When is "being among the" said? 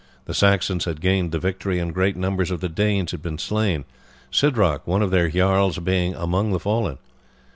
5.77-6.59